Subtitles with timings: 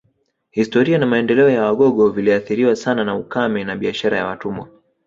[0.49, 4.69] Historia na maendeleo ya Wagogo viliathiriwa sana na ukame na biashara ya watumwa